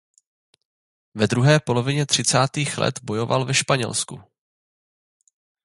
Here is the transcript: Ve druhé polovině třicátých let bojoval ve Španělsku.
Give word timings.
Ve 1.15 1.27
druhé 1.27 1.59
polovině 1.59 2.05
třicátých 2.05 2.77
let 2.77 2.99
bojoval 3.03 3.45
ve 3.45 3.53
Španělsku. 3.53 4.21